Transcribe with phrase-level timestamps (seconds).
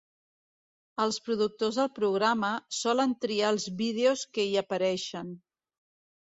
[1.03, 5.31] Els productors del programa solen triar els vídeos que hi apareixen.